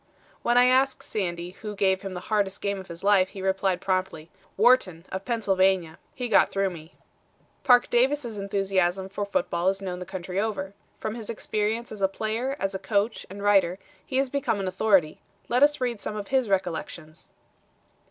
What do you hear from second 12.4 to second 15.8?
as a coach and writer, he has become an authority. Let us